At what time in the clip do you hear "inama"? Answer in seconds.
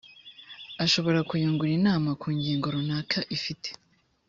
1.79-2.09